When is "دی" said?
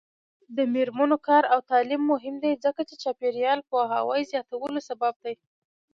2.43-2.51, 5.23-5.35